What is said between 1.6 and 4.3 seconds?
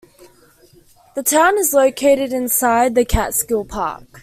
located inside the Catskill Park.